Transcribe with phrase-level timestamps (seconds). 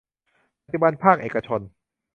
[0.65, 1.61] ปัจจุบันภาคเอกชน